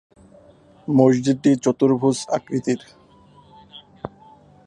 মসজিদটি 0.87 1.51
চতুর্ভুজ 1.63 2.17
আকৃতির। 2.29 2.81